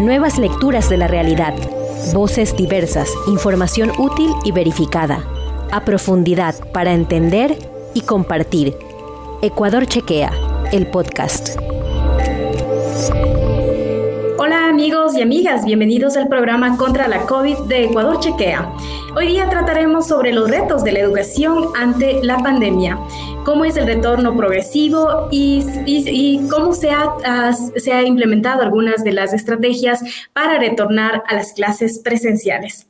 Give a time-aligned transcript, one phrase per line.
[0.00, 1.52] Nuevas lecturas de la realidad.
[2.14, 5.26] Voces diversas, información útil y verificada.
[5.70, 7.54] A profundidad para entender
[7.92, 8.74] y compartir.
[9.42, 10.32] Ecuador Chequea,
[10.72, 11.58] el podcast.
[14.38, 18.72] Hola amigos y amigas, bienvenidos al programa contra la COVID de Ecuador Chequea.
[19.14, 22.98] Hoy día trataremos sobre los retos de la educación ante la pandemia,
[23.44, 29.32] cómo es el retorno progresivo y, cómo se ha, se ha implementado algunas de las
[29.32, 32.86] estrategias para retornar a las clases presenciales.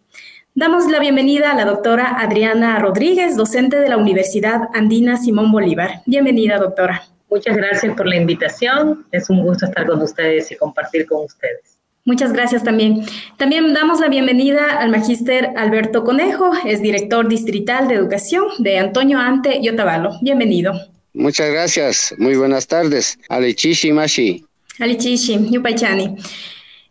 [0.55, 6.03] Damos la bienvenida a la doctora Adriana Rodríguez, docente de la Universidad Andina Simón Bolívar.
[6.07, 7.03] Bienvenida, doctora.
[7.31, 9.07] Muchas gracias por la invitación.
[9.13, 11.80] Es un gusto estar con ustedes y compartir con ustedes.
[12.05, 13.05] Muchas gracias también.
[13.37, 19.19] También damos la bienvenida al magíster Alberto Conejo, es director distrital de educación de Antonio
[19.19, 20.13] Ante y Otavalo.
[20.23, 20.73] Bienvenido.
[21.13, 22.15] Muchas gracias.
[22.19, 23.19] Muy buenas tardes.
[23.29, 24.45] Alichishi Mashi.
[24.79, 26.17] Alichishi, Yupaychani.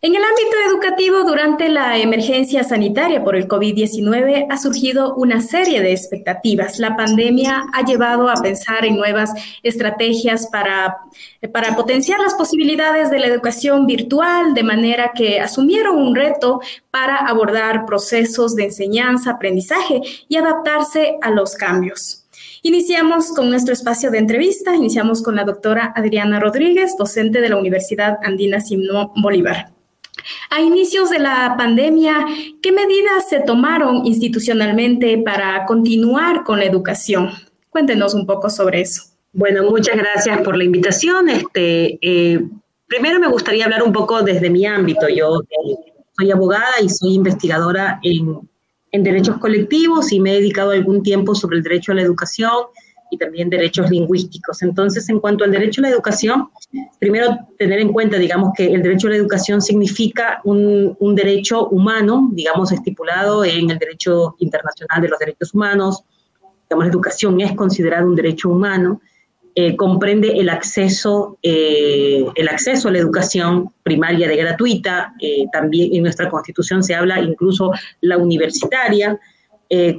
[0.02, 5.82] En el ámbito educativo, durante la emergencia sanitaria por el COVID-19 ha surgido una serie
[5.82, 6.78] de expectativas.
[6.78, 9.30] La pandemia ha llevado a pensar en nuevas
[9.62, 11.00] estrategias para,
[11.52, 17.16] para potenciar las posibilidades de la educación virtual, de manera que asumieron un reto para
[17.16, 22.24] abordar procesos de enseñanza, aprendizaje y adaptarse a los cambios.
[22.62, 24.74] Iniciamos con nuestro espacio de entrevista.
[24.74, 29.79] Iniciamos con la doctora Adriana Rodríguez, docente de la Universidad Andina Simón Bolívar.
[30.50, 32.26] A inicios de la pandemia,
[32.62, 37.30] ¿qué medidas se tomaron institucionalmente para continuar con la educación?
[37.70, 39.02] Cuéntenos un poco sobre eso.
[39.32, 41.28] Bueno, muchas gracias por la invitación.
[41.28, 42.40] Este, eh,
[42.86, 45.08] primero me gustaría hablar un poco desde mi ámbito.
[45.08, 45.40] Yo
[46.18, 48.40] soy abogada y soy investigadora en,
[48.90, 52.50] en derechos colectivos y me he dedicado algún tiempo sobre el derecho a la educación
[53.10, 54.62] y también derechos lingüísticos.
[54.62, 56.48] Entonces, en cuanto al derecho a la educación,
[56.98, 61.68] primero tener en cuenta, digamos, que el derecho a la educación significa un, un derecho
[61.68, 66.04] humano, digamos, estipulado en el derecho internacional de los derechos humanos.
[66.68, 69.00] Digamos, la educación es considerada un derecho humano.
[69.56, 75.92] Eh, comprende el acceso, eh, el acceso a la educación primaria de gratuita, eh, también
[75.92, 79.18] en nuestra constitución se habla incluso la universitaria,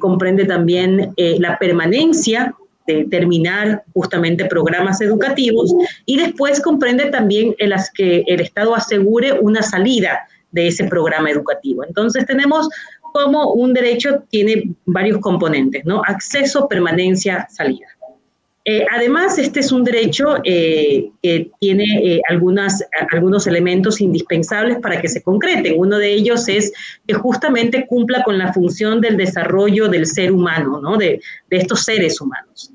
[0.01, 2.53] comprende también la permanencia
[2.87, 5.73] de terminar justamente programas educativos
[6.05, 11.29] y después comprende también en las que el Estado asegure una salida de ese programa
[11.29, 11.83] educativo.
[11.83, 12.67] Entonces tenemos
[13.13, 16.01] como un derecho tiene varios componentes, ¿no?
[16.05, 17.87] Acceso, permanencia, salida.
[18.63, 25.01] Eh, además, este es un derecho eh, que tiene eh, algunas, algunos elementos indispensables para
[25.01, 25.73] que se concreten.
[25.77, 26.71] Uno de ellos es
[27.07, 30.97] que justamente cumpla con la función del desarrollo del ser humano, ¿no?
[30.97, 32.71] de, de estos seres humanos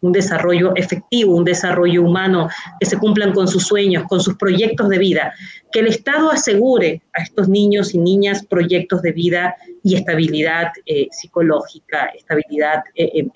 [0.00, 4.88] un desarrollo efectivo, un desarrollo humano, que se cumplan con sus sueños, con sus proyectos
[4.88, 5.34] de vida,
[5.72, 11.08] que el Estado asegure a estos niños y niñas proyectos de vida y estabilidad eh,
[11.10, 13.26] psicológica, estabilidad eh,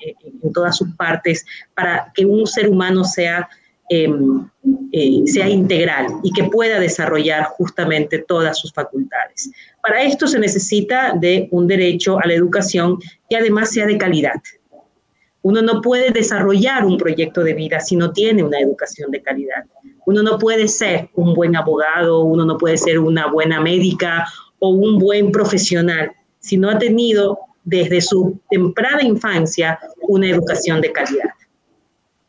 [0.43, 1.45] en todas sus partes,
[1.75, 3.49] para que un ser humano sea,
[3.89, 4.49] em,
[4.93, 9.51] eh, sea integral y que pueda desarrollar justamente todas sus facultades.
[9.83, 12.99] Para esto se necesita de un derecho a la educación
[13.29, 14.41] que además sea de calidad,
[15.44, 19.65] uno no puede desarrollar un proyecto de vida si no tiene una educación de calidad.
[20.06, 24.27] Uno no puede ser un buen abogado, uno no puede ser una buena médica
[24.59, 29.78] o un buen profesional si no ha tenido desde su temprana infancia
[30.09, 31.31] una educación de calidad.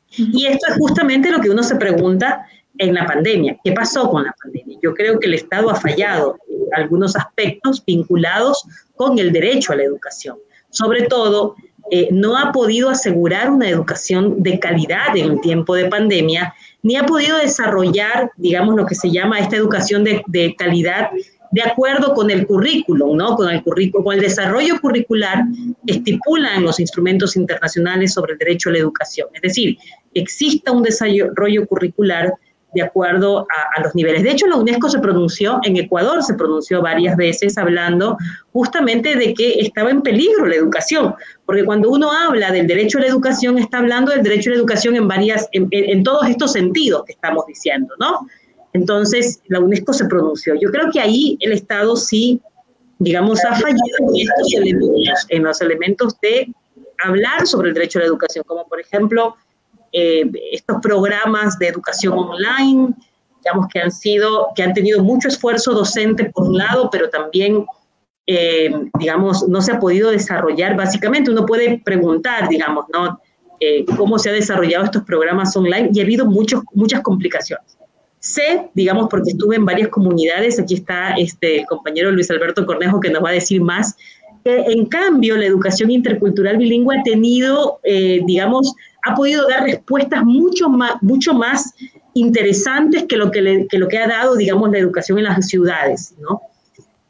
[0.10, 2.46] Y esto es justamente lo que uno se pregunta
[2.78, 3.58] en la pandemia.
[3.64, 4.78] ¿Qué pasó con la pandemia?
[4.84, 8.66] Yo creo que el Estado ha fallado en algunos aspectos vinculados
[8.98, 10.38] con el derecho a la educación.
[10.70, 11.56] Sobre todo
[11.92, 16.96] eh, no ha podido asegurar una educación de calidad en un tiempo de pandemia, ni
[16.96, 21.10] ha podido desarrollar, digamos, lo que se llama esta educación de, de calidad
[21.56, 23.36] de acuerdo con el currículum, ¿no?
[23.38, 25.46] Con el, currículum, con el desarrollo curricular
[25.88, 29.30] estipulan los instrumentos internacionales sobre el derecho a la educación.
[29.34, 29.78] Es decir,
[30.14, 32.34] exista un desarrollo curricular
[32.76, 34.24] de acuerdo a, los niveles.
[34.24, 38.18] De hecho, la UNESCO se pronunció, en Ecuador se pronunció varias veces hablando
[38.52, 43.02] justamente de que estaba en peligro la educación, porque cuando uno habla del derecho a
[43.02, 47.04] la educación, está hablando del derecho a la educación en, varias, en, todos estos sentidos
[47.06, 48.28] que estamos diciendo, ¿no?
[48.74, 50.56] Entonces, la UNESCO se pronunció.
[50.56, 52.42] Yo creo que ahí el Estado sí,
[53.00, 56.54] digamos, ha fallado en estos elementos, en los elementos de
[57.04, 59.36] hablar sobre el derecho a la educación, como por ejemplo
[59.98, 62.94] eh, estos programas de educación online,
[63.42, 67.66] digamos que han sido, que han tenido mucho esfuerzo docente por un lado, pero también,
[68.28, 70.76] eh, digamos, no se ha podido desarrollar.
[70.76, 73.22] Básicamente uno puede preguntar, digamos, ¿no?
[73.62, 77.78] Eh, cómo se han desarrollado estos programas online y ha habido muchos, muchas complicaciones.
[78.20, 83.00] Sé, digamos, porque estuve en varias comunidades, aquí está este, el compañero Luis Alberto Cornejo
[83.00, 83.96] que nos va a decir más,
[84.44, 88.76] que en cambio la educación intercultural bilingüe ha tenido, eh, digamos,
[89.06, 91.74] ha podido dar respuestas mucho más, mucho más
[92.16, 96.42] interesantes que lo que, lo que ha dado, digamos, la educación en las ciudades, ¿no?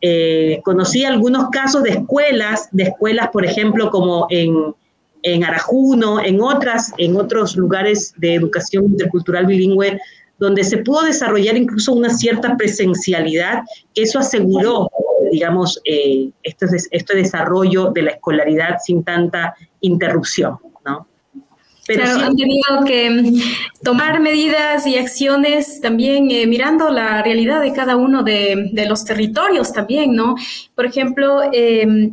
[0.01, 4.75] Eh, conocí algunos casos de escuelas, de escuelas, por ejemplo, como en,
[5.23, 9.97] en Arajuno, en, otras, en otros lugares de educación intercultural bilingüe,
[10.37, 13.63] donde se pudo desarrollar incluso una cierta presencialidad,
[13.93, 14.91] que eso aseguró,
[15.31, 21.07] digamos, eh, este, este, desarrollo de la escolaridad sin tanta interrupción, ¿no?
[21.87, 23.33] Pero han tenido que
[23.83, 29.05] tomar medidas y acciones también eh, mirando la realidad de cada uno de, de, los
[29.05, 30.35] territorios también, ¿no?
[30.73, 32.11] Por ejemplo, eh,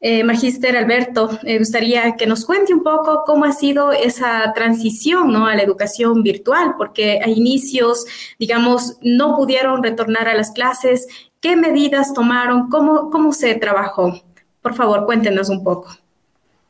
[0.00, 5.32] eh, Magíster Alberto, me gustaría que nos cuente un poco cómo ha sido esa transición
[5.32, 5.46] ¿no?
[5.46, 8.06] a la educación virtual, porque a inicios,
[8.38, 11.08] digamos, no pudieron retornar a las clases.
[11.40, 12.68] ¿Qué medidas tomaron?
[12.68, 14.20] ¿Cómo, cómo se trabajó?
[14.62, 15.88] Por favor, cuéntenos un poco.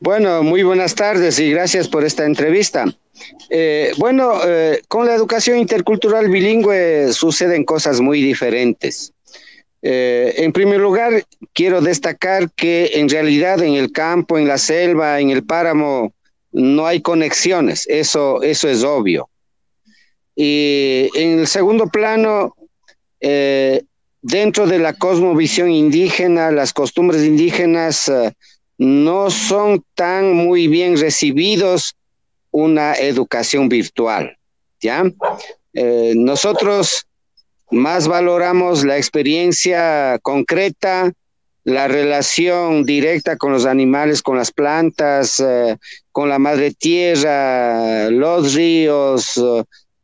[0.01, 2.85] Bueno, muy buenas tardes y gracias por esta entrevista.
[3.49, 9.11] Eh, bueno, eh, con la educación intercultural bilingüe suceden cosas muy diferentes.
[9.81, 15.19] Eh, en primer lugar, quiero destacar que en realidad en el campo, en la selva,
[15.19, 16.13] en el páramo,
[16.53, 19.29] no hay conexiones, eso, eso es obvio.
[20.33, 22.55] Y en el segundo plano,
[24.21, 28.09] dentro de la cosmovisión indígena, las costumbres indígenas
[28.79, 31.95] no son tan muy bien recibidos
[32.49, 34.35] una educación virtual,
[34.81, 35.03] ¿ya?
[36.15, 37.05] nosotros
[37.71, 41.11] más valoramos la experiencia concreta,
[41.63, 45.77] la relación directa con los animales, con las plantas, eh,
[46.11, 49.37] con la madre tierra, los ríos,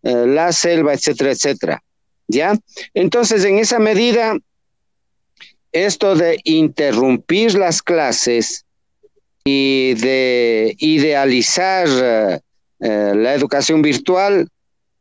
[0.03, 1.83] eh, la selva, etcétera, etcétera.
[2.27, 2.55] ¿Ya?
[2.93, 4.37] Entonces, en esa medida,
[5.71, 8.64] esto de interrumpir las clases
[9.47, 14.49] y de idealizar eh, la educación virtual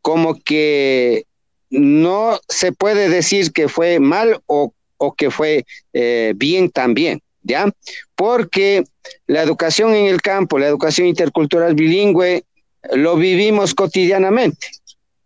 [0.02, 1.24] como que
[1.70, 4.72] no se puede decir que fue mal o,
[5.16, 7.70] que fue eh, bien también, ¿ya?
[8.14, 8.84] Porque
[9.26, 12.44] la educación en el campo, la educación intercultural bilingüe,
[12.92, 14.68] lo vivimos cotidianamente,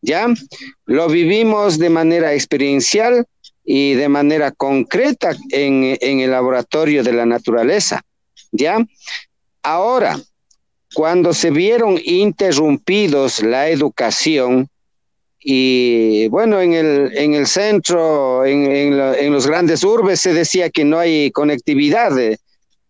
[0.01, 0.27] ¿ya?
[0.87, 3.25] Lo vivimos de manera experiencial
[3.65, 8.03] y de manera concreta en, en el laboratorio de la naturaleza,
[8.53, 8.79] ¿ya?
[9.63, 10.19] Ahora,
[10.95, 14.69] cuando se vieron interrumpidos la educación,
[15.41, 20.85] y bueno, en el, en el centro, en, en, los grandes urbes se decía que
[20.85, 22.39] no hay conectividad, eh,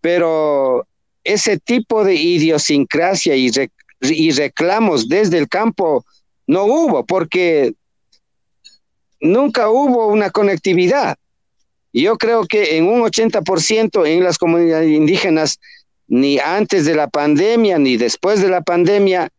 [0.00, 0.86] pero
[1.24, 3.50] ese tipo de idiosincrasia y,
[4.00, 6.04] y reclamos desde el campo
[6.46, 7.74] no hubo, porque
[9.20, 11.16] nunca hubo una conectividad.
[11.92, 15.58] Yo creo que en un 80% en las comunidades indígenas,
[16.06, 19.30] ni antes de la pandemia ni después de la pandemia,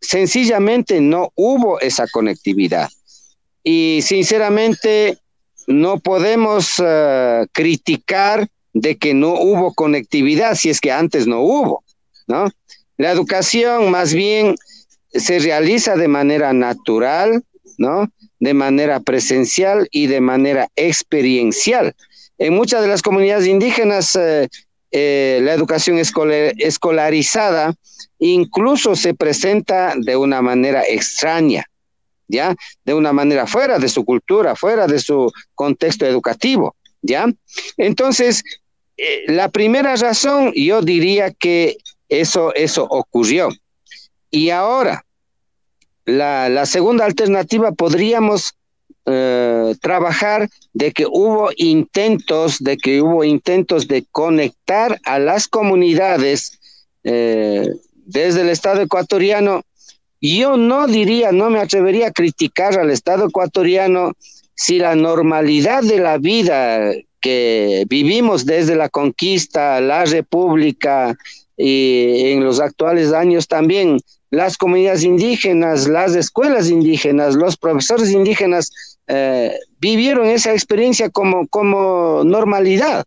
[0.00, 2.88] sencillamente no hubo esa conectividad.
[3.62, 5.18] Y sinceramente
[5.66, 11.84] no podemos eh, criticar de que no hubo conectividad si es que antes no hubo,
[12.26, 12.48] ¿no?
[12.96, 14.56] La educación más bien
[15.12, 17.42] se realiza de manera natural,
[17.80, 18.12] ¿no?
[18.38, 21.94] De manera presencial y de manera experiencial.
[22.36, 24.48] En muchas de las comunidades indígenas, eh,
[24.92, 27.74] eh, la educación escolarizada
[28.18, 31.64] incluso se presenta de una manera extraña,
[32.28, 32.54] ¿ya?
[32.84, 37.32] De una manera fuera de su cultura, fuera de su contexto educativo, ¿ya?
[37.78, 38.44] Entonces,
[38.98, 41.78] eh, la primera razón, yo diría que
[42.10, 43.48] eso, eso ocurrió.
[44.30, 45.06] Y ahora,
[46.04, 48.54] la, segunda alternativa podríamos
[49.06, 56.58] eh, trabajar de que hubo intentos, de que hubo intentos de conectar a las comunidades
[57.04, 59.62] eh, desde el Estado ecuatoriano,
[60.20, 64.12] yo no diría, no me atrevería a criticar al Estado ecuatoriano
[64.54, 71.16] si la normalidad de la vida que vivimos desde la conquista, la república
[71.56, 74.00] y en los actuales años también,
[74.30, 78.70] las comunidades indígenas, las escuelas indígenas, los profesores indígenas
[79.08, 83.04] eh, vivieron esa experiencia como, como normalidad.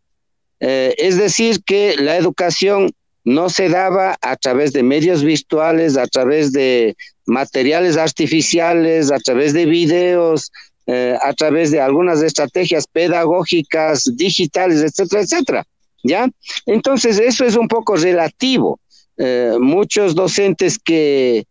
[0.60, 2.91] Eh, es decir, que la educación
[3.24, 9.53] no se daba a través de medios virtuales, a través de materiales artificiales, a través
[9.53, 10.51] de videos,
[10.85, 15.67] eh, a través de algunas estrategias pedagógicas, digitales, etcétera, etcétera.
[16.03, 16.29] ¿Ya?
[16.65, 18.79] Entonces, eso es un poco relativo.
[19.17, 21.45] Eh, muchos docentes que,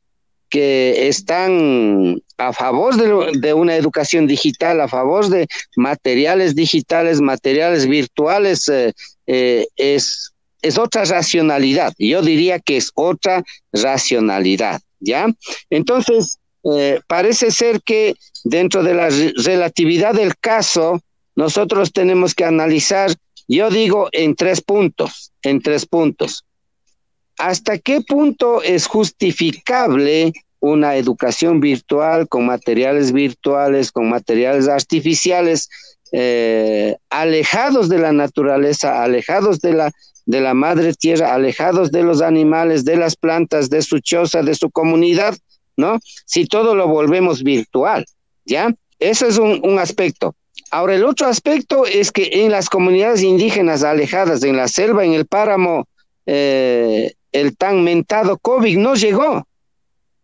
[0.50, 5.46] que están a favor de, una educación digital, a favor de
[5.76, 11.94] materiales digitales, materiales virtuales, eh, es, es otra racionalidad.
[11.98, 15.26] Yo diría que es otra racionalidad, ¿ya?
[15.70, 18.14] Entonces, eh, parece ser que
[18.44, 19.08] dentro de la
[19.44, 21.00] relatividad del caso,
[21.34, 23.12] nosotros tenemos que analizar,
[23.48, 26.44] yo digo, en tres puntos, en tres puntos.
[27.38, 35.68] ¿Hasta qué punto es justificable una educación virtual con materiales virtuales, con materiales artificiales,
[36.12, 39.90] eh, alejados de la naturaleza, alejados de la,
[40.26, 44.54] de la madre tierra, alejados de los animales, de las plantas, de su choza, de
[44.54, 45.34] su comunidad,
[45.76, 45.98] ¿no?
[46.24, 48.04] Si todo lo volvemos virtual,
[48.44, 48.74] ¿ya?
[48.98, 50.36] Ese es un, aspecto.
[50.70, 55.12] Ahora, el otro aspecto es que en las comunidades indígenas alejadas, en la selva, en
[55.12, 55.86] el páramo,
[56.26, 59.46] eh, el tan mentado COVID no llegó,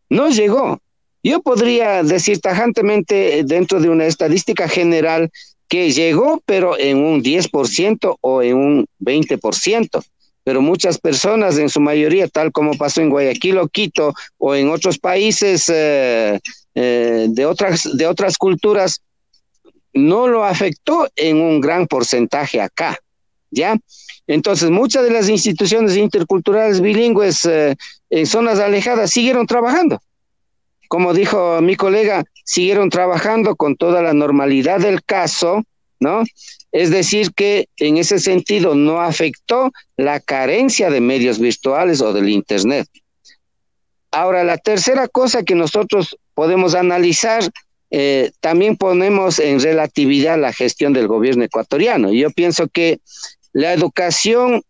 [0.08, 0.80] no llegó.
[1.22, 5.30] Yo podría decir tajantemente dentro de una estadística general
[5.68, 10.04] que llegó, pero en un 10% o en un 20%.
[10.48, 14.70] Pero muchas personas, en su mayoría, tal como pasó en Guayaquil o Quito o en
[14.70, 16.40] otros países eh,
[16.74, 19.02] eh, de, otras, de otras culturas,
[19.92, 22.96] no lo afectó en un gran porcentaje acá.
[23.50, 23.76] ¿Ya?
[24.26, 27.76] Entonces, muchas de las instituciones interculturales bilingües eh,
[28.08, 30.00] en zonas alejadas siguieron trabajando.
[30.88, 35.62] Como dijo mi colega, siguieron trabajando con toda la normalidad del caso,
[36.00, 36.22] ¿no?
[36.72, 42.28] Es decir, que en ese sentido no afectó la carencia de medios virtuales o del
[42.28, 42.88] Internet.
[44.10, 47.42] Ahora, la tercera cosa que nosotros podemos analizar,
[47.90, 52.12] eh, también ponemos en relatividad la gestión del gobierno ecuatoriano.
[52.12, 53.00] Yo pienso que
[53.52, 54.62] la educación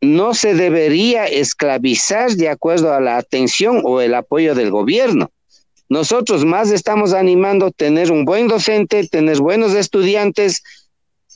[0.00, 5.30] no se debería esclavizar de acuerdo a la atención o el apoyo del gobierno.
[5.88, 10.62] Nosotros más estamos animando tener un buen docente, tener buenos estudiantes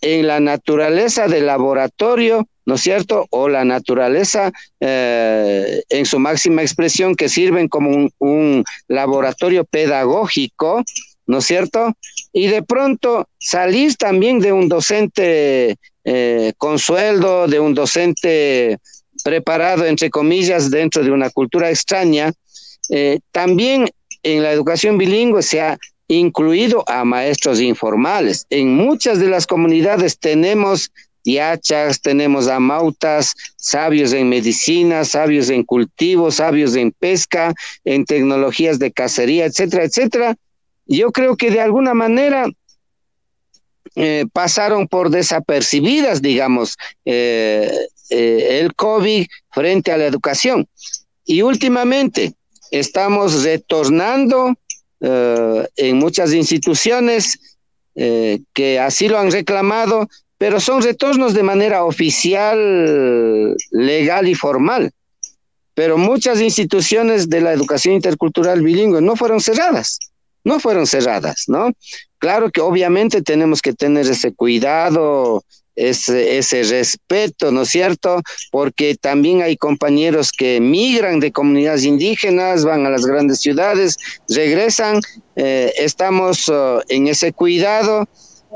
[0.00, 3.26] en la naturaleza del laboratorio, ¿no es cierto?
[3.30, 10.82] O la naturaleza eh, en su máxima expresión que sirven como un laboratorio pedagógico,
[11.26, 11.94] ¿no es cierto?
[12.32, 18.78] Y de pronto salir también de un docente eh, con sueldo, de un docente
[19.24, 22.32] preparado, entre comillas, dentro de una cultura extraña,
[22.90, 23.88] eh, también
[24.22, 28.46] en la educación bilingüe se ha incluido a maestros informales.
[28.50, 30.90] En muchas de las comunidades tenemos
[31.24, 37.52] diachas, tenemos amautas, sabios en medicina, sabios en cultivo, sabios en pesca,
[37.84, 40.36] en tecnologías de cacería, etcétera, etcétera.
[40.86, 42.46] Yo creo que de alguna manera
[43.94, 47.70] eh, pasaron por desapercibidas, digamos, eh,
[48.10, 50.66] eh, el COVID frente a la educación.
[51.26, 52.32] Y últimamente
[52.70, 54.54] estamos retornando
[55.00, 57.58] en muchas instituciones
[57.94, 60.08] que así lo han reclamado,
[60.38, 64.90] pero son retornos de manera oficial, legal y formal.
[65.74, 69.98] Pero muchas instituciones de la educación intercultural bilingüe no fueron cerradas
[70.48, 71.72] no fueron cerradas, ¿no?
[72.18, 75.44] Claro que obviamente tenemos que tener ese cuidado,
[75.78, 78.20] ese, ese respeto, ¿no es cierto?
[78.50, 83.96] Porque también hay compañeros que migran de comunidades indígenas, van a las grandes ciudades,
[84.28, 85.00] regresan,
[85.36, 88.08] eh, estamos uh, en ese cuidado.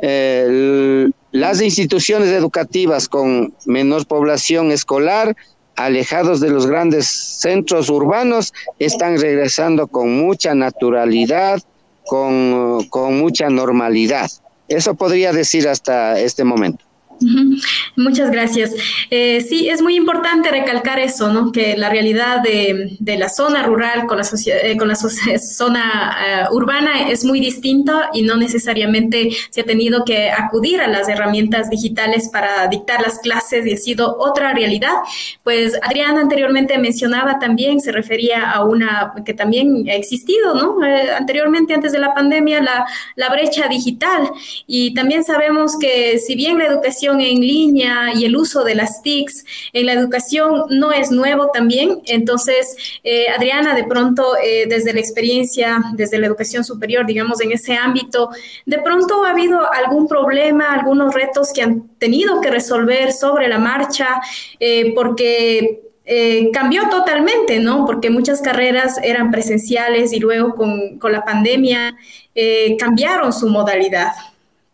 [0.03, 5.37] Eh, las instituciones educativas con menor población escolar,
[5.77, 11.63] alejados de los grandes centros urbanos, están regresando con mucha naturalidad,
[12.05, 14.31] con mucha normalidad.
[14.69, 16.92] Eso podría decir hasta este momento.
[17.97, 18.73] Muchas gracias.
[19.11, 21.53] Eh, sí, es muy importante recalcar eso, ¿no?
[21.53, 24.95] Que la realidad de, la zona rural con la, eh, con la
[25.39, 30.89] zona eh, urbana es muy distinta y no necesariamente se ha tenido que acudir a
[30.89, 34.95] las herramientas digitales para dictar las clases y ha sido otra realidad.
[35.43, 40.79] Pues Adriana anteriormente mencionaba también, se refería a una que también ha existido, ¿no?
[41.17, 42.87] anteriormente, antes de la pandemia, la,
[43.17, 44.31] la brecha digital.
[44.67, 49.03] Y también sabemos que si bien la educación en línea y el uso de las
[49.03, 52.01] TICs en la educación no es nuevo también.
[52.07, 57.53] Entonces, eh, Adriana, de pronto, eh, desde la experiencia, desde la educación superior, digamos, en
[57.53, 58.31] ese ámbito,
[58.67, 63.59] de pronto ha habido algún problema, algunos retos que han tenido que resolver sobre la
[63.59, 64.21] marcha,
[64.59, 65.81] eh, porque
[66.53, 67.87] cambió totalmente, ¿no?
[67.87, 71.97] Porque muchas carreras eran presenciales y luego con, con la pandemia
[72.77, 74.13] cambiaron su modalidad.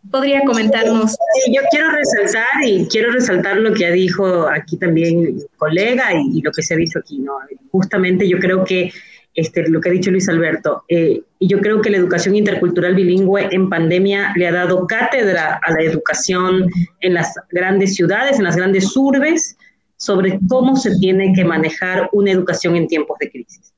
[0.09, 1.17] ¿Podría comentarnos?
[1.51, 6.41] yo quiero resaltar y quiero resaltar lo que ha dicho aquí también mi colega y,
[6.41, 7.33] lo que se ha dicho aquí, ¿no?
[7.71, 8.91] Justamente yo creo que
[9.35, 10.83] este, lo que ha dicho Luis Alberto.
[10.87, 15.59] Eh, y yo creo que la educación intercultural bilingüe en pandemia le ha dado cátedra
[15.63, 16.69] a la educación
[17.01, 19.57] en las grandes ciudades, en las grandes urbes,
[19.97, 23.73] sobre cómo se tiene que manejar una educación en tiempos de crisis.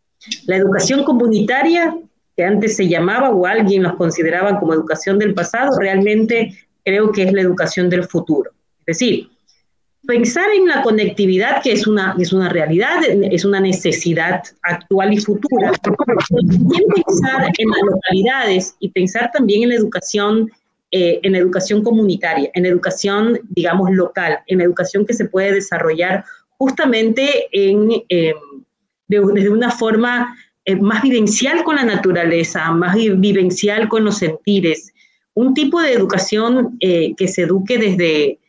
[0.46, 1.96] La educación comunitaria,
[2.42, 7.22] que antes se llamaba o alguien los consideraba como educación del pasado, realmente creo que
[7.22, 8.50] es la educación del futuro.
[8.80, 9.30] Es decir,
[10.08, 15.20] pensar en la conectividad, que es una, es una realidad, es una necesidad actual y
[15.20, 20.52] futura, también pensar en las localidades y pensar también en la educación,
[20.90, 26.26] eh, en educación comunitaria, en educación, digamos, local, en educación que se puede desarrollar
[26.58, 28.04] justamente en,
[29.08, 34.94] desde una forma eh, más vivencial con la naturaleza, más vivencial con los sentires,
[35.34, 38.40] un tipo de educación eh, que se eduque desde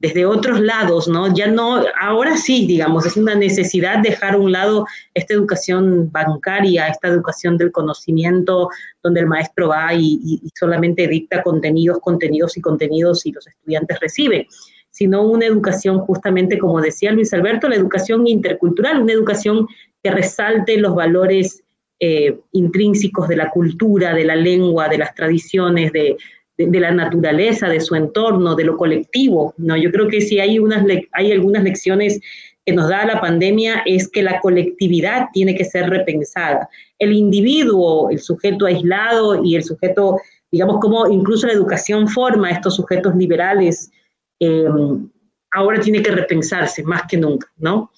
[0.00, 1.32] desde otros lados, ¿no?
[1.34, 6.88] Ya no, ahora sí, digamos, es una necesidad dejar a un lado esta educación bancaria,
[6.88, 8.70] esta educación del conocimiento,
[9.02, 14.46] donde el maestro va y, solamente dicta contenidos, contenidos y contenidos y los estudiantes reciben,
[14.88, 19.68] sino una educación justamente, como decía Luis Alberto, la educación intercultural, una educación
[20.02, 21.62] que resalte los valores
[21.98, 26.16] eh, intrínsecos de la cultura, de la lengua, de las tradiciones, de,
[26.56, 29.54] la naturaleza, de su entorno, de lo colectivo.
[29.58, 29.76] ¿no?
[29.76, 32.20] Yo creo que si hay, unas hay algunas lecciones
[32.64, 36.68] que nos da la pandemia es que la colectividad tiene que ser repensada.
[36.98, 40.18] El individuo, el sujeto aislado y el sujeto,
[40.50, 43.90] digamos, como incluso la educación forma estos sujetos liberales,
[44.38, 45.08] em,
[45.50, 47.90] ahora tiene que repensarse más que nunca, ¿no?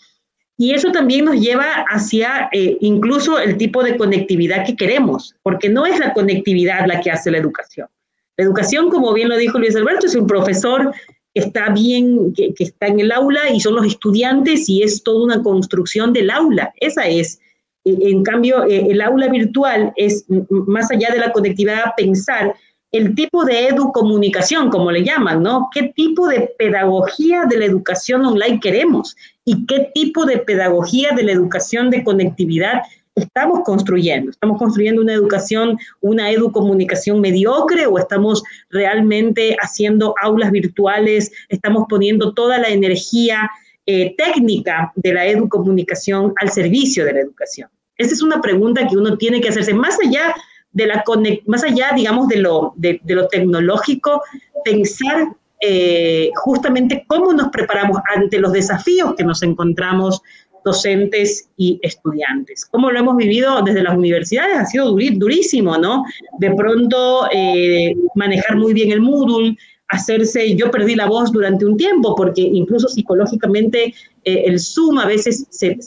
[0.59, 5.69] Y eso también nos lleva hacia eh, incluso el tipo de conectividad que queremos, porque
[5.69, 7.89] no es la conectividad la que hace la educación.
[8.37, 10.93] La educación, como bien lo dijo Luis Alberto, es un profesor
[11.35, 15.25] que está bien, que, está en el aula y son los estudiantes y es toda
[15.25, 16.73] una construcción del aula.
[16.77, 17.41] Esa es.
[17.85, 22.55] E, en cambio, e, el aula virtual es, más allá de la conectividad, pensar
[22.93, 25.71] el tipo de educomunicación, como le llaman, ¿no?
[25.73, 29.17] ¿Qué tipo de pedagogía de la educación online queremos?
[29.45, 32.83] ¿Y qué tipo de pedagogía de la educación de conectividad
[33.15, 34.31] estamos construyendo?
[34.31, 41.33] ¿Estamos construyendo una educación, una educomunicación mediocre o estamos realmente haciendo aulas virtuales?
[41.49, 43.51] ¿Estamos poniendo toda la energía
[43.87, 47.69] eh, técnica de la educomunicación al servicio de la educación?
[47.99, 50.35] Esa es una pregunta que uno tiene que hacerse más allá
[50.73, 51.05] de la
[51.47, 54.23] más allá, digamos, de lo, de, lo tecnológico,
[54.65, 55.29] pensar
[55.65, 60.21] eh, justamente cómo nos preparamos ante los desafíos que nos encontramos
[60.65, 62.67] docentes y estudiantes.
[62.67, 64.59] ¿Cómo lo hemos vivido desde las universidades?
[64.59, 66.05] Ha sido durísimo, ¿no?
[66.41, 71.77] De pronto eh, manejar muy bien el Moodle, hacerse, yo perdí la voz durante un
[71.77, 73.95] tiempo porque incluso psicológicamente
[74.25, 75.79] eh, el Zoom a veces se,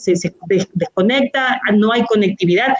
[0.74, 2.74] desconecta, no hay conectividad,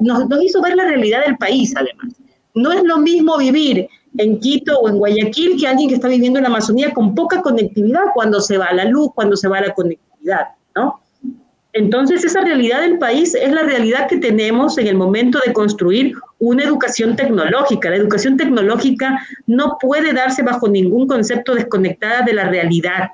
[0.00, 2.14] nos, nos hizo ver la realidad del país además.
[2.54, 3.86] No es lo mismo vivir
[4.18, 7.40] en Quito o en Guayaquil que alguien que está viviendo en la Amazonía con poca
[7.40, 11.00] conectividad cuando se va la luz, cuando se va la conectividad, ¿no?
[11.72, 16.14] Entonces, esa realidad del país es la realidad que tenemos en el momento de construir
[16.40, 17.90] una educación tecnológica.
[17.90, 23.10] La educación tecnológica no puede darse bajo ningún concepto desconectada de la realidad,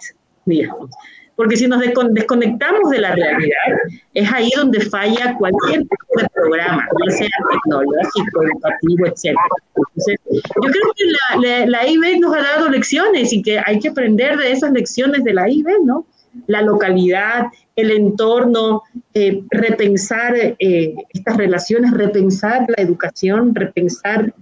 [0.46, 0.90] digamos.
[1.36, 3.68] Porque si nos desconectamos de la realidad,
[4.14, 9.36] es ahí donde falla cualquier tipo de programa, ya sea tecnológico, educativo, etc.
[9.76, 13.88] Entonces, yo creo que la, la, IB nos ha dado lecciones y que hay que
[13.88, 16.06] aprender de esas lecciones de la IB, ¿no?
[16.46, 18.82] La localidad, el entorno,
[19.14, 24.32] eh, repensar eh, estas relaciones, repensar la educación, repensar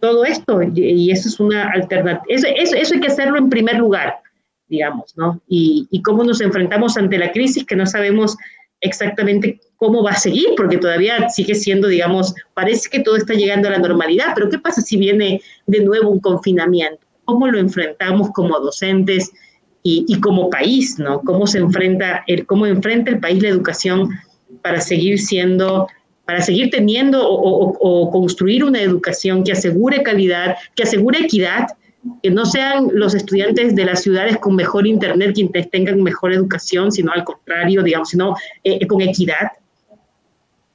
[0.00, 0.60] todo esto.
[0.62, 2.24] Y, eso es una alternativa.
[2.28, 4.16] Eso, eso, hay que hacerlo en primer lugar,
[4.72, 5.40] digamos, ¿no?
[5.46, 8.36] Y, y, cómo nos enfrentamos ante la crisis que no sabemos
[8.80, 13.68] exactamente cómo va a seguir, porque todavía sigue siendo, digamos, parece que todo está llegando
[13.68, 17.06] a la normalidad, pero ¿qué pasa si viene de nuevo un confinamiento?
[17.24, 19.30] ¿Cómo lo enfrentamos como docentes?
[19.84, 21.20] y, como país, ¿no?
[21.22, 24.10] Cómo se enfrenta el, cómo enfrenta el país la educación
[24.62, 25.88] para seguir siendo,
[26.24, 31.66] para seguir teniendo o, construir una educación que asegure calidad, que asegure equidad,
[32.22, 36.90] que no sean los estudiantes de las ciudades con mejor internet quienes tengan mejor educación,
[36.90, 38.34] sino al contrario, digamos, sino
[38.64, 39.52] eh, con equidad.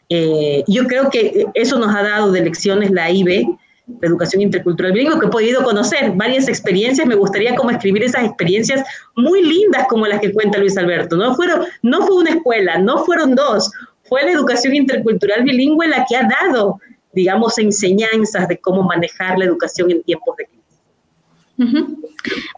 [0.09, 3.45] Eh, yo creo que eso nos ha dado de lecciones la IB,
[3.87, 8.25] de educación intercultural bilingüe, que he podido conocer varias experiencias, me gustaría como escribir esas
[8.25, 8.85] experiencias
[9.15, 11.15] muy lindas como las que cuenta Luis Alberto.
[11.15, 13.71] No, fueron, no fue una escuela, no fueron dos,
[14.03, 16.79] fue la educación intercultural bilingüe la que ha dado,
[17.13, 20.56] digamos, enseñanzas de cómo manejar la educación en tiempos de crisis.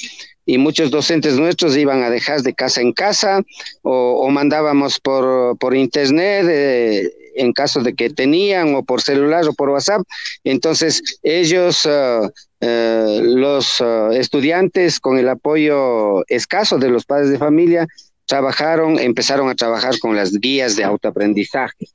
[0.48, 3.44] Y muchos docentes nuestros iban a dejar de casa en casa
[3.84, 9.54] o, mandábamos por, por internet eh, en caso de que tenían o por celular o
[9.54, 10.02] por WhatsApp.
[10.44, 17.86] Entonces ellos, eh, los estudiantes, con el apoyo escaso de los padres de familia,
[18.26, 21.89] trabajaron, empezaron a trabajar con las guías de autoaprendizaje.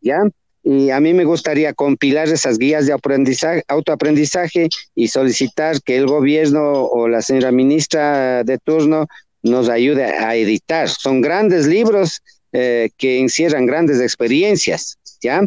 [0.00, 0.22] ¿Ya?
[0.64, 6.06] Y a mí me gustaría compilar esas guías de aprendizaje, autoaprendizaje y solicitar que el
[6.06, 9.06] gobierno o la señora ministra de turno
[9.42, 10.88] nos ayude a editar.
[10.88, 12.22] Son grandes libros
[12.52, 15.44] eh, que encierran grandes experiencias, ¿ya?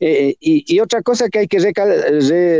[0.00, 1.58] Eh, y, otra cosa que hay que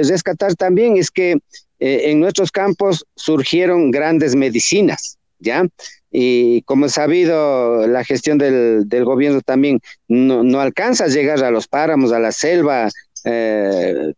[0.02, 1.32] rescatar también es que
[1.78, 5.64] eh, en nuestros campos surgieron grandes medicinas, ¿ya?
[6.10, 11.42] Y como es sabido, la gestión del, del gobierno también no, no, alcanza a llegar
[11.44, 12.88] a los páramos, a la selva,
[13.24, 14.12] eh,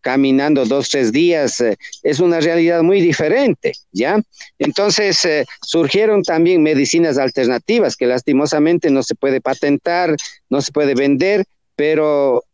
[0.00, 4.20] caminando dos, tres días, eh, es una realidad muy diferente, ¿ya?
[4.58, 10.14] Entonces eh, surgieron también medicinas alternativas que lastimosamente no se puede patentar,
[10.50, 11.44] no se puede vender,
[11.76, 12.44] pero,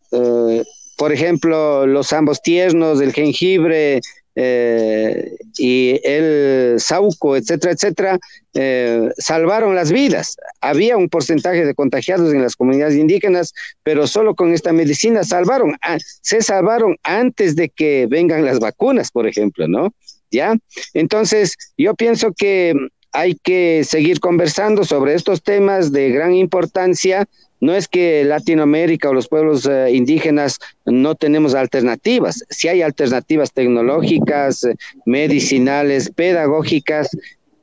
[0.96, 4.00] por ejemplo, los ambos tiernos, el jengibre,
[4.36, 8.18] eh, y el Sauco, etcétera, etcétera,
[8.54, 10.36] eh, salvaron las vidas.
[10.60, 15.76] Había un porcentaje de contagiados en las comunidades indígenas, pero solo con esta medicina salvaron,
[15.82, 19.92] ah, se salvaron antes de que vengan las vacunas, por ejemplo, ¿no?
[20.30, 20.56] ¿Ya?
[20.94, 22.74] Entonces, yo pienso que
[23.12, 27.28] hay que seguir conversando sobre estos temas de gran importancia
[27.60, 33.52] no es que Latinoamérica o los pueblos eh, indígenas no tenemos alternativas, si hay alternativas
[33.52, 34.66] tecnológicas,
[35.04, 37.10] medicinales, pedagógicas,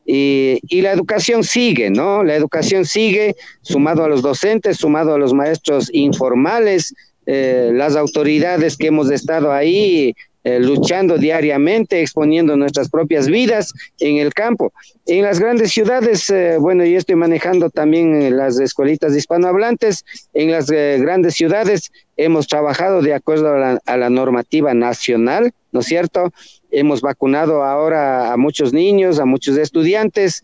[0.09, 2.23] y, la educación sigue, ¿no?
[2.23, 6.93] La educación sigue sumado a los docentes, sumado a los maestros informales,
[7.25, 14.15] eh, las autoridades que hemos estado ahí eh, luchando diariamente, exponiendo nuestras propias vidas en
[14.17, 14.71] el campo.
[15.05, 20.71] En las grandes ciudades, eh, bueno, yo estoy manejando también las escuelitas hispanohablantes, en las
[20.71, 23.53] eh, grandes ciudades hemos trabajado de acuerdo
[23.85, 26.31] a la, normativa nacional, ¿no es cierto?
[26.71, 30.43] Hemos vacunado ahora a muchos niños, a muchos estudiantes,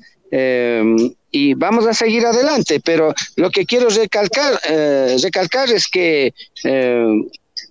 [1.31, 4.59] y vamos a seguir adelante, pero lo que quiero recalcar,
[5.21, 6.33] recalcar es que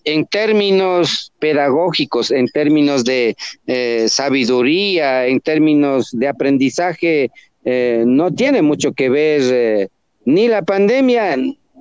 [0.05, 3.37] en términos pedagógicos, en términos de
[3.67, 7.31] eh, sabiduría, en términos de aprendizaje,
[7.65, 9.89] eh, no tiene mucho que ver eh,
[10.25, 11.37] ni la pandemia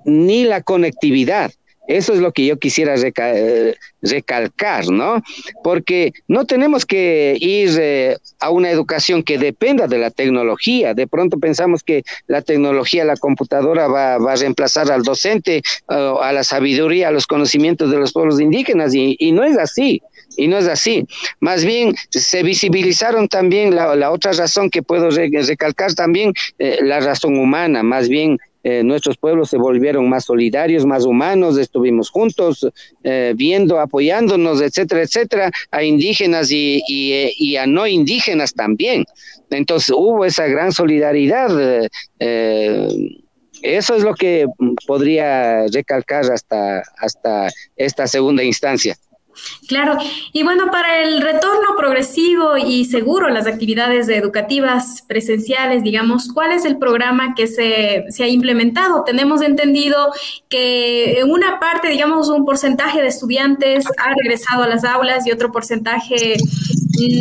[0.05, 1.51] ni la conectividad.
[1.91, 5.21] Eso es lo que yo quisiera eh, recalcar, ¿no?
[5.61, 10.93] Porque no tenemos que ir eh, a una educación que dependa de la tecnología.
[10.93, 16.43] De pronto pensamos que la tecnología, la computadora va, a reemplazar al docente, a la
[16.45, 20.01] sabiduría, a los conocimientos de los pueblos indígenas, y, no es así.
[20.37, 21.05] Y no es así.
[21.41, 27.37] Más bien, se visibilizaron también la, otra razón que puedo recalcar también, eh, la razón
[27.37, 32.67] humana, más bien eh, nuestros pueblos se volvieron más solidarios, más humanos, estuvimos juntos,
[33.03, 39.05] eh, viendo, apoyándonos, etcétera, etcétera, a indígenas y, y, a no indígenas también.
[39.49, 41.89] Entonces hubo esa gran solidaridad.
[42.19, 42.87] Eh,
[43.63, 44.45] eso es lo que
[44.87, 48.95] podría recalcar hasta, hasta esta segunda instancia.
[49.67, 49.97] Claro,
[50.33, 56.65] y bueno, para el retorno progresivo y seguro las actividades educativas presenciales, digamos, ¿cuál es
[56.65, 59.03] el programa que se, se, ha implementado?
[59.03, 60.11] Tenemos entendido
[60.49, 65.51] que una parte, digamos, un porcentaje de estudiantes ha regresado a las aulas y otro
[65.51, 66.37] porcentaje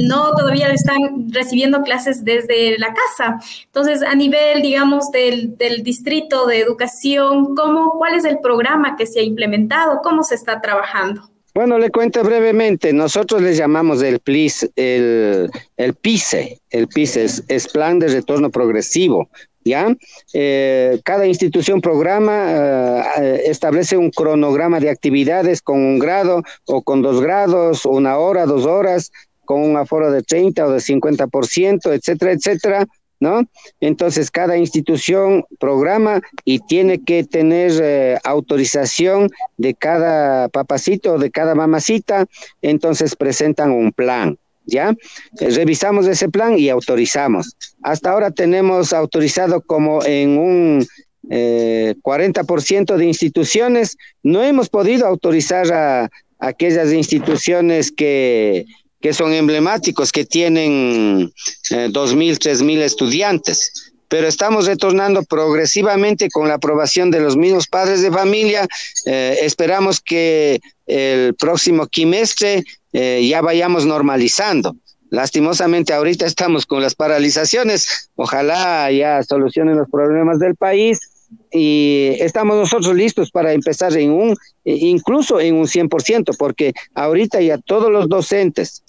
[0.05, 3.41] no todavía están recibiendo clases desde la casa.
[3.67, 9.07] Entonces, a nivel, digamos, del, del distrito de educación, ¿cómo, ¿cuál es el programa que
[9.07, 10.01] se ha implementado?
[10.03, 11.31] ¿Cómo se está trabajando?
[11.55, 12.93] Bueno, le cuento brevemente.
[12.93, 16.61] Nosotros le llamamos el PLIS, el, el PICE.
[16.71, 19.29] El PICE es, Plan de Retorno Progresivo
[19.65, 19.95] ¿ya?
[20.33, 27.03] Eh, cada institución programa, eh, establece un cronograma de actividades con un grado o con
[27.03, 29.11] dos grados, una hora, dos horas,
[29.45, 32.87] con un aforo de 30 o de 50%, etcétera, etcétera,
[33.21, 33.45] ¿no?
[33.81, 41.55] Entonces, cada institución programa y tiene que tener eh, autorización de cada papacito de cada
[41.55, 42.27] mamacita,
[42.63, 44.39] entonces presentan un plan.
[44.67, 44.95] ¿ya?
[45.41, 47.57] Eh, revisamos ese plan y autorizamos.
[47.83, 50.87] Hasta ahora tenemos autorizado como en un
[51.29, 53.97] eh, 40% de instituciones.
[54.23, 58.65] No hemos podido autorizar a, aquellas instituciones que,
[59.01, 61.33] que, son emblemáticos, que tienen
[61.71, 63.93] eh, 2.000, 3.000 estudiantes.
[64.09, 68.67] Pero estamos retornando progresivamente con la aprobación de los mismos padres de familia.
[69.07, 74.75] Eh, esperamos que el próximo quimestre eh, ya vayamos normalizando.
[75.11, 81.10] Lastimosamente ahorita estamos con las paralizaciones, ojalá ya solucionen los problemas del país
[81.53, 84.31] y estamos nosotros listos para empezar en un,
[84.65, 88.83] eh, incluso en un 100%, porque ahorita ya todos los docentes,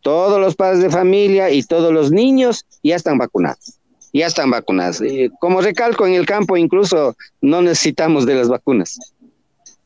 [0.00, 3.78] todos los padres de familia y todos los niños ya están vacunados,
[4.12, 5.00] ya están vacunados.
[5.40, 8.98] como recalco en el campo, incluso no necesitamos de las vacunas.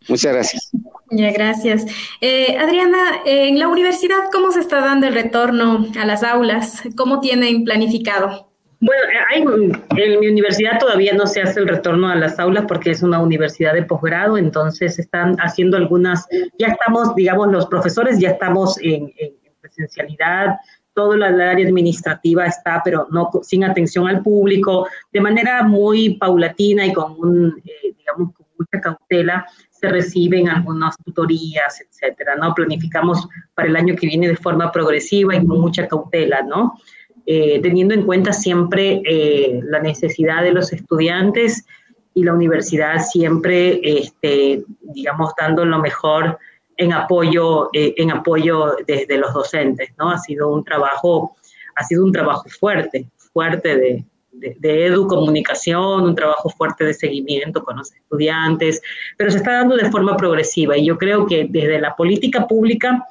[0.08, 0.70] Muchas gracias.
[1.10, 1.84] Ya, gracias.
[2.20, 6.82] Eh, Adriana, en la universidad, ¿cómo se está dando el retorno a las aulas?
[6.96, 8.45] ¿Cómo tienen planificado?
[8.86, 9.42] Bueno, hay,
[10.00, 13.18] en mi universidad todavía no se hace el retorno a las aulas porque es una
[13.18, 19.12] universidad de posgrado, entonces están haciendo algunas, ya estamos, digamos, los profesores ya estamos en,
[19.60, 20.54] presencialidad,
[20.94, 26.86] toda la, área administrativa está, pero no sin atención al público, de manera muy paulatina
[26.86, 32.54] y con un, eh, digamos, con mucha cautela se reciben algunas tutorías, etcétera, ¿no?
[32.54, 36.78] Planificamos para el año que viene de forma progresiva y con mucha cautela, ¿no?
[37.28, 41.66] Eh, teniendo en cuenta siempre eh, la necesidad de los estudiantes
[42.14, 46.38] y la universidad siempre, este, digamos, dando lo mejor
[46.76, 50.10] en apoyo, eh, en apoyo desde los docentes, ¿no?
[50.10, 51.36] Ha sido un trabajo,
[51.74, 57.76] ha sido un trabajo fuerte, fuerte de, de, educomunicación, un trabajo fuerte de seguimiento con
[57.78, 58.80] los estudiantes,
[59.16, 63.04] pero se está dando de forma progresiva y yo creo que desde la política pública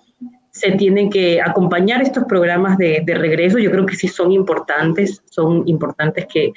[0.55, 5.67] se tienen que acompañar estos programas de, regreso, yo creo que sí son importantes, son
[5.67, 6.53] importantes que,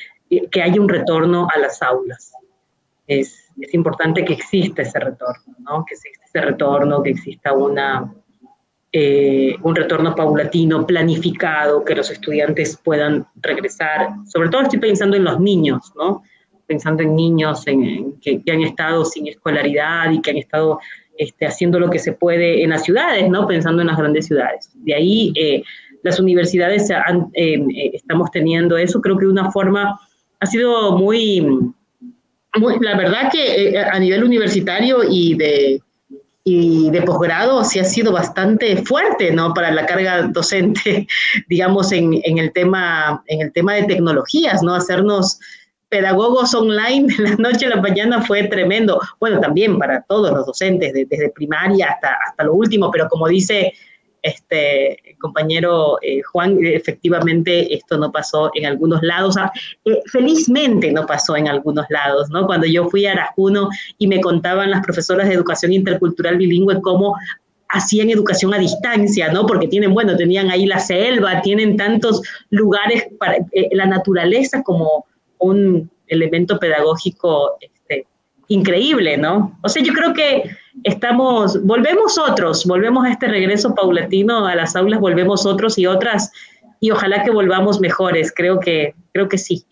[0.53, 2.33] que haya un retorno a las aulas.
[3.09, 5.85] Es, es importante que exista ese retorno, ¿no?
[5.85, 8.15] que exista ese retorno, que exista una,
[8.93, 14.11] eh, un retorno paulatino, planificado, que los estudiantes puedan regresar.
[14.27, 16.23] Sobre todo estoy pensando en los niños, ¿no?
[16.69, 20.79] Pensando en niños en, que, han estado sin escolaridad y que han estado
[21.19, 23.47] este, haciendo lo que se puede en las ciudades, ¿no?
[23.47, 24.71] Pensando en las grandes ciudades.
[24.75, 25.63] De ahí eh,
[26.03, 26.91] las universidades
[27.35, 27.59] eh,
[27.93, 29.99] estamos teniendo eso, creo que de una forma
[30.41, 31.41] ha sido muy,
[32.57, 35.83] muy la verdad que a nivel universitario y de
[36.49, 39.53] y de posgrado sí ha sido bastante fuerte, ¿no?
[39.53, 41.07] Para la carga docente,
[41.49, 44.75] digamos, en, en, el, tema, en el tema de tecnologías, ¿no?
[44.75, 45.39] Hacernos
[45.89, 49.01] pedagogos online de la noche a la mañana fue tremendo.
[49.21, 53.73] Bueno, también para todos los docentes, desde primaria hasta, hasta lo último, pero como dice
[54.23, 59.51] este compañero eh, Juan, efectivamente esto no pasó en algunos lados, ah,
[59.85, 62.47] eh, felizmente no pasó en algunos lados, ¿no?
[62.47, 67.15] Cuando yo fui a Arajuno y me contaban las profesoras de educación intercultural bilingüe cómo
[67.69, 69.47] hacían educación a distancia, ¿no?
[69.47, 75.07] Porque tienen, bueno, tenían ahí la selva, tienen tantos lugares para eh, la naturaleza como
[75.39, 78.07] un elemento pedagógico este,
[78.49, 79.59] increíble, ¿no?
[79.63, 80.51] O sea, yo creo que
[80.85, 86.33] estamos, volvemos otros, volvemos a este regreso paulatino a las aulas, volvemos otros y otras,
[86.81, 89.65] y ojalá que volvamos mejores, creo que, creo que sí.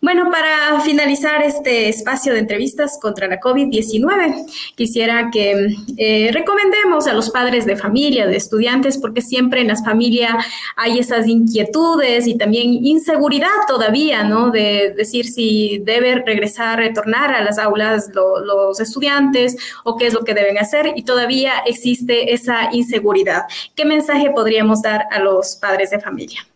[0.00, 7.14] Bueno, para finalizar este espacio de entrevistas contra la COVID-19, quisiera que eh, recomendemos a
[7.14, 10.34] los padres de familia, de estudiantes, porque siempre en las familias
[10.76, 14.50] hay esas inquietudes y también inseguridad todavía, ¿no?
[14.50, 20.24] De decir si debe regresar, retornar a las aulas los estudiantes o qué es lo
[20.24, 23.42] que deben hacer y todavía existe esa inseguridad.
[23.74, 26.46] ¿Qué mensaje podríamos dar a los padres de familia?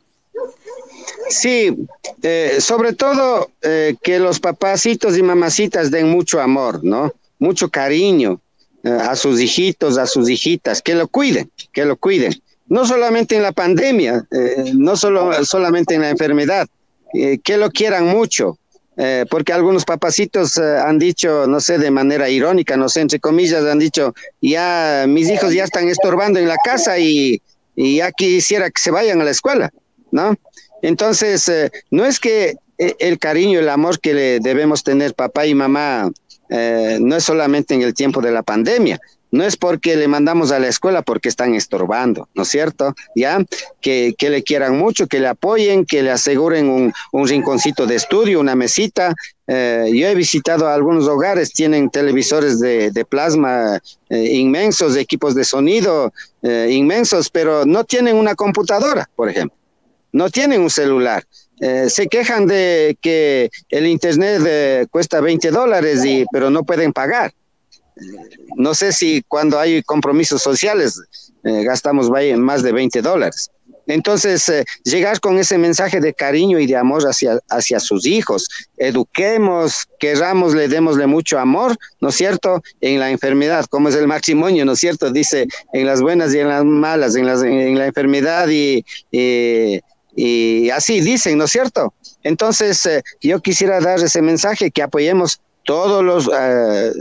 [1.28, 1.74] Sí,
[2.22, 7.12] eh, sobre todo eh, que los papacitos y mamacitas den mucho amor, ¿no?
[7.38, 8.40] Mucho cariño
[8.84, 12.32] eh, a sus hijitos, a sus hijitas, que lo cuiden, que lo cuiden.
[12.72, 16.66] no solamente en la pandemia, eh, no solo, solamente en la enfermedad,
[17.12, 18.56] eh, que lo quieran mucho,
[18.96, 23.62] eh, porque algunos papacitos han dicho, no sé, de manera irónica, no sé, entre comillas,
[23.66, 27.42] han dicho, ya mis hijos ya están estorbando en la casa y,
[27.76, 29.70] y ya quisiera que se vayan a la escuela,
[30.10, 30.34] ¿no?
[30.82, 31.50] Entonces,
[31.90, 36.10] no es que el cariño, el amor que le debemos tener papá y mamá,
[36.50, 39.00] no es solamente en el tiempo de la pandemia,
[39.32, 42.94] no es porque le mandamos a la escuela porque están estorbando, ¿no es cierto?
[43.16, 43.42] Ya,
[43.80, 48.54] que, le quieran mucho, que le apoyen, que le aseguren un, rinconcito de estudio, una
[48.54, 49.14] mesita.
[49.46, 56.12] Eh, yo he visitado algunos hogares, tienen televisores de, plasma eh, inmensos, equipos de sonido
[56.42, 59.56] eh, inmensos, pero no tienen una computadora, por ejemplo.
[60.12, 61.24] No tienen un celular.
[61.88, 67.32] se quejan de que el internet cuesta 20 dólares, y, pero no pueden pagar
[68.56, 71.00] no sé si cuando hay compromisos sociales
[71.44, 73.50] eh, gastamos más de 20 dólares.
[73.88, 78.48] Entonces, eh, llegar con ese mensaje de cariño y de amor hacia, hacia sus hijos,
[78.76, 82.62] eduquemos, querramos, le démosle mucho amor, ¿no es cierto?
[82.80, 85.10] En la enfermedad, como es el matrimonio, ¿no es cierto?
[85.10, 88.46] Dice, en las buenas y en las malas, en, las, la enfermedad
[90.70, 91.94] así dicen, ¿no es cierto?
[92.22, 96.92] Entonces, eh, yo quisiera dar ese mensaje que apoyemos todos los eh,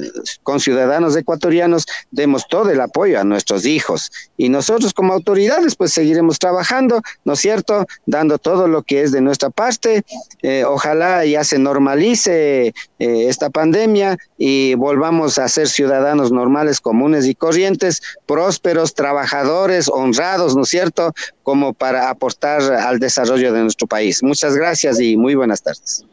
[0.43, 6.39] conciudadanos ecuatorianos demos todo el apoyo a nuestros hijos y nosotros como autoridades pues seguiremos
[6.39, 7.86] trabajando, ¿no es cierto?
[8.06, 10.04] Dando todo lo que es de nuestra parte.
[10.41, 17.26] Eh, ojalá ya se normalice eh, esta pandemia y volvamos a ser ciudadanos normales, comunes
[17.26, 21.13] y corrientes, prósperos, trabajadores, honrados, ¿no es cierto?
[21.43, 24.24] Como para aportar al desarrollo de nuestro país.
[24.24, 26.06] Muchas gracias y muy buenas tardes.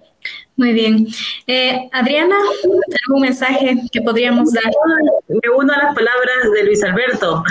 [0.56, 1.06] Muy bien.
[1.46, 2.36] Eh, Adriana,
[3.06, 4.72] ¿algún mensaje que podríamos dar?
[5.28, 7.44] Me uno a las palabras de Luis Alberto.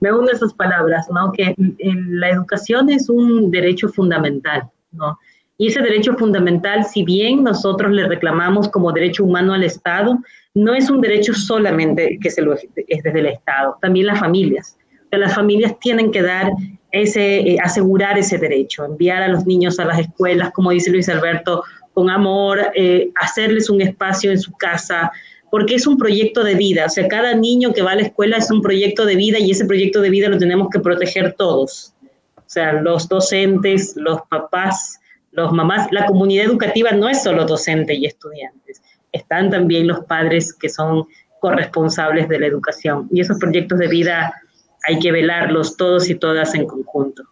[0.00, 1.32] Me uno a esas palabras, ¿no?
[1.32, 5.18] Que la educación es un derecho fundamental, ¿no?
[5.56, 10.18] Y ese derecho fundamental, si bien nosotros le reclamamos como derecho humano al Estado,
[10.52, 14.76] no es un derecho solamente que se lo es, desde el Estado, también las familias.
[15.10, 16.50] las familias tienen que dar
[16.90, 21.08] ese, eh, asegurar ese derecho, enviar a los niños a las escuelas, como dice Luis
[21.08, 21.62] Alberto,
[21.94, 25.10] con amor, eh, hacerles un espacio en su casa,
[25.50, 26.86] porque es un proyecto de vida.
[26.86, 29.52] O sea, cada niño que va a la escuela es un proyecto de vida y
[29.52, 31.94] ese proyecto de vida lo tenemos que proteger todos.
[32.36, 35.88] O sea, los docentes, los papás, los mamás.
[35.92, 41.06] La comunidad educativa no es solo docente y estudiantes, están también los padres que son
[41.40, 43.08] corresponsables de la educación.
[43.12, 44.34] Y esos proyectos de vida
[44.86, 47.22] hay que velarlos todos y todas en conjunto.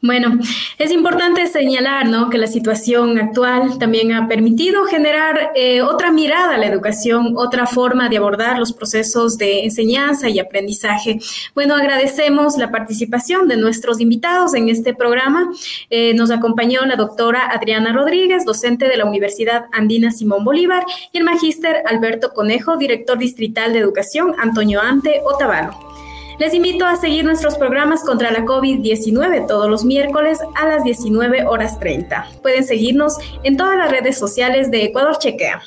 [0.00, 0.38] Bueno,
[0.78, 2.30] es importante señalar ¿no?
[2.30, 7.66] que la situación actual también ha permitido generar eh, otra mirada a la educación, otra
[7.66, 11.18] forma de abordar los procesos de enseñanza y aprendizaje.
[11.52, 15.50] Bueno, agradecemos la participación de nuestros invitados en este programa.
[15.90, 21.18] Eh, nos acompañó la doctora Adriana Rodríguez, docente de la Universidad Andina Simón Bolívar, y
[21.18, 25.97] el magíster Alberto Conejo, director distrital de educación Antonio Ante Otavalo.
[26.38, 31.46] Les invito a seguir nuestros programas contra la COVID-19 todos los miércoles a las 19
[31.46, 32.28] horas 30.
[32.42, 35.60] Pueden seguirnos en todas las redes sociales de Ecuador Chequea.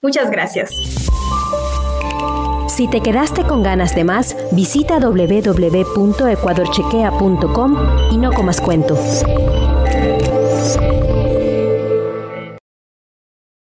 [0.00, 0.70] Muchas gracias.
[2.68, 7.76] Si te quedaste con ganas de más, visita www.ecuadorchequea.com
[8.12, 8.96] y no comas cuento.